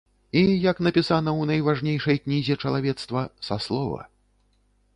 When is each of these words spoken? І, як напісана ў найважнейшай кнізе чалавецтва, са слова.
І, 0.39 0.41
як 0.69 0.79
напісана 0.85 1.31
ў 1.39 1.49
найважнейшай 1.51 2.17
кнізе 2.23 2.57
чалавецтва, 2.65 3.21
са 3.49 3.61
слова. 3.67 4.01